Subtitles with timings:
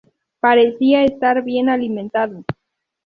[0.39, 2.43] Parecía estar bien alimentado.